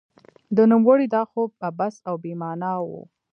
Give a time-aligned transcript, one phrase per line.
[0.55, 2.89] د نوموړي دا خوب عبث او بې مانا نه و.